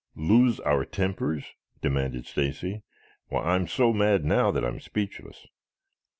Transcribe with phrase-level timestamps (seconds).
[0.15, 1.45] "Lose our tempers?"
[1.79, 2.81] demanded Stacy.
[3.27, 5.45] "Why, I'm so mad now that I'm speechless.